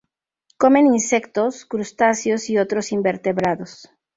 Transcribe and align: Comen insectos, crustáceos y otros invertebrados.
Comen 0.57 0.87
insectos, 0.87 1.63
crustáceos 1.65 2.49
y 2.49 2.57
otros 2.57 2.91
invertebrados. 2.91 3.87